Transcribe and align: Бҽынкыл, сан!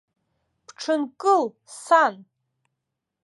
Бҽынкыл, 0.65 1.43
сан! 1.83 2.13